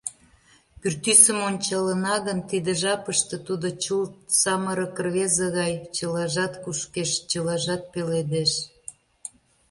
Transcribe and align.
Пӱртӱсым 0.79 1.37
ончалына 1.49 2.15
гын, 2.25 2.39
тиде 2.49 2.71
жапыште 2.81 3.35
тудо 3.47 3.67
чылт 3.83 4.13
самырык 4.39 4.95
рвезе 5.05 5.47
гай: 5.57 5.73
чылажат 5.95 6.53
кушкеш, 6.63 7.11
чылажат 7.29 7.83
пеледеш. 7.91 8.51